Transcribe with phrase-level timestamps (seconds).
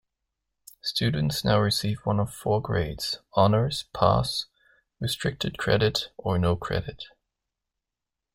[0.81, 4.45] Students now receive one of four grades: honors, pass,
[4.99, 7.03] restricted credit, or no credit.